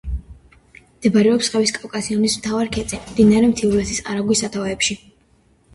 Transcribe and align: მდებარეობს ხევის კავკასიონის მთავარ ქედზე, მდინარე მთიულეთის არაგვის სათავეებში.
მდებარეობს 0.93 1.49
ხევის 1.57 1.73
კავკასიონის 1.75 2.39
მთავარ 2.41 2.73
ქედზე, 2.79 3.01
მდინარე 3.13 3.53
მთიულეთის 3.55 4.05
არაგვის 4.11 4.45
სათავეებში. 4.47 4.99